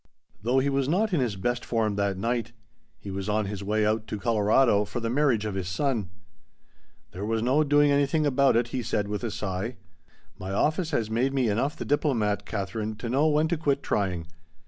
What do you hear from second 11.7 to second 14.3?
the diplomat, Katherine, to know when to quit trying.